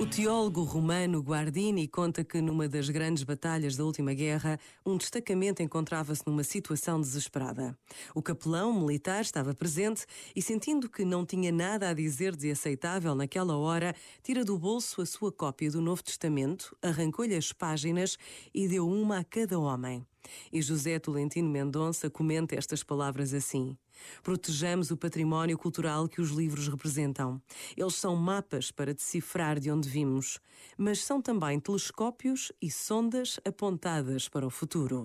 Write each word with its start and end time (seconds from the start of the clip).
O 0.00 0.06
teólogo 0.06 0.62
romano 0.62 1.20
Guardini 1.20 1.86
conta 1.86 2.24
que 2.24 2.40
numa 2.40 2.66
das 2.66 2.88
grandes 2.88 3.22
batalhas 3.22 3.76
da 3.76 3.84
última 3.84 4.14
guerra, 4.14 4.58
um 4.84 4.96
destacamento 4.96 5.62
encontrava-se 5.62 6.22
numa 6.26 6.42
situação 6.42 6.98
desesperada. 6.98 7.78
O 8.14 8.22
capelão 8.22 8.72
militar 8.72 9.20
estava 9.20 9.54
presente 9.54 10.06
e, 10.34 10.40
sentindo 10.40 10.88
que 10.88 11.04
não 11.04 11.26
tinha 11.26 11.52
nada 11.52 11.90
a 11.90 11.92
dizer 11.92 12.34
de 12.34 12.50
aceitável 12.50 13.14
naquela 13.14 13.58
hora, 13.58 13.94
tira 14.22 14.42
do 14.42 14.58
bolso 14.58 15.02
a 15.02 15.06
sua 15.06 15.30
cópia 15.30 15.70
do 15.70 15.82
Novo 15.82 16.02
Testamento, 16.02 16.74
arrancou-lhe 16.80 17.36
as 17.36 17.52
páginas 17.52 18.16
e 18.54 18.66
deu 18.66 18.88
uma 18.88 19.18
a 19.18 19.24
cada 19.24 19.58
homem. 19.58 20.06
E 20.52 20.60
José 20.60 20.98
Tolentino 20.98 21.48
Mendonça 21.48 22.10
comenta 22.10 22.54
estas 22.54 22.82
palavras 22.82 23.32
assim: 23.34 23.76
Protejamos 24.22 24.90
o 24.90 24.96
património 24.96 25.58
cultural 25.58 26.08
que 26.08 26.20
os 26.20 26.30
livros 26.30 26.68
representam. 26.68 27.40
Eles 27.76 27.94
são 27.94 28.16
mapas 28.16 28.70
para 28.70 28.94
decifrar 28.94 29.58
de 29.58 29.70
onde 29.70 29.88
vimos, 29.88 30.38
mas 30.76 31.04
são 31.04 31.20
também 31.20 31.58
telescópios 31.60 32.52
e 32.60 32.70
sondas 32.70 33.38
apontadas 33.44 34.28
para 34.28 34.46
o 34.46 34.50
futuro. 34.50 35.04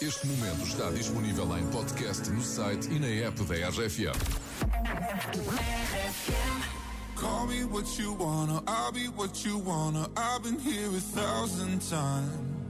Este 0.00 0.26
momento 0.26 0.62
está 0.62 0.90
disponível 0.90 1.58
em 1.58 1.66
podcast 1.66 2.30
no 2.30 2.42
site 2.42 2.88
e 2.90 2.98
na 2.98 3.06
app 3.06 3.42
da 3.44 3.68
RFM. 3.68 4.16
Call 7.16 7.46
me 7.46 7.64
what 7.64 8.00
you 8.00 8.14
wanna, 8.14 8.62
I'll 8.66 8.90
be 8.90 9.08
what 9.08 9.46
you 9.46 9.58
wanna. 9.58 10.08
I've 10.16 10.42
been 10.42 10.58
here 10.58 10.88
a 10.88 11.00
thousand 11.00 11.80
times. 11.80 12.69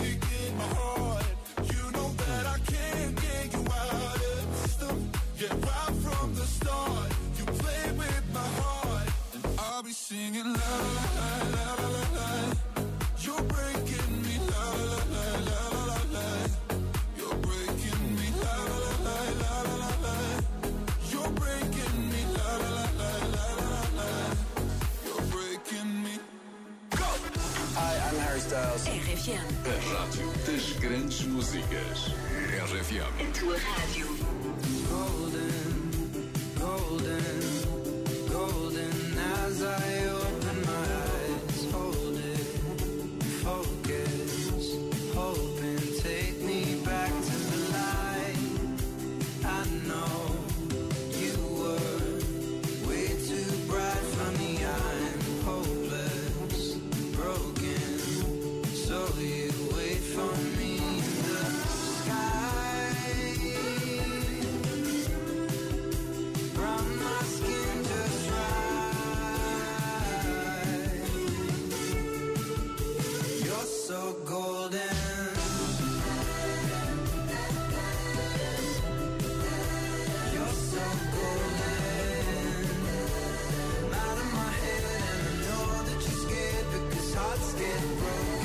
Hi, 27.73 28.09
I'm 28.09 28.19
Harry 28.19 28.39
Styles. 28.39 28.85
RFM, 28.87 29.45
A 29.65 29.75
rádio 29.93 30.31
das 30.45 30.73
grandes 30.79 31.21
músicas. 31.25 32.11
RFM. 32.69 33.13
a 33.19 33.31
tua 33.39 33.55
rádio. 33.57 34.07
golden, 34.89 35.91
golden, 36.59 37.39
golden 38.29 39.17
as 39.45 39.61
I 39.61 40.20
You're 74.41 74.49
so 80.47 80.85
golden. 81.13 82.01
Out 83.93 84.17
of 84.17 84.27
my 84.33 84.51
head, 84.61 84.83
and 84.95 85.03
I 85.13 85.33
know 85.45 85.65
that 85.85 85.99
you're 86.01 86.21
scared 86.25 86.67
because 86.73 87.13
hearts 87.13 87.49
get 87.53 87.81
broken. 87.99 88.40